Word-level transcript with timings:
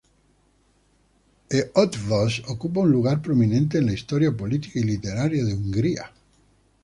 Eötvös 1.59 2.37
ocupa 2.47 2.79
un 2.79 2.89
lugar 2.91 3.21
prominente 3.21 3.77
en 3.77 3.85
la 3.85 3.91
historia 3.93 4.35
política 4.35 4.79
y 4.79 4.83
literaria 4.83 5.45
de 5.45 5.53
Hungría. 5.53 6.11